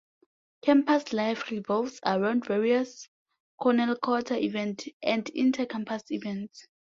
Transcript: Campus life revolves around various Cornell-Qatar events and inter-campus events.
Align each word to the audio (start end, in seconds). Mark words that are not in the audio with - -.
Campus 0.63 1.13
life 1.13 1.51
revolves 1.51 1.99
around 2.03 2.45
various 2.47 3.07
Cornell-Qatar 3.61 4.41
events 4.41 4.87
and 5.03 5.29
inter-campus 5.29 6.05
events. 6.09 6.65